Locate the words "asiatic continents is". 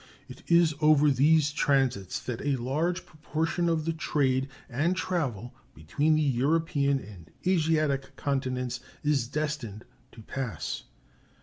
7.45-9.27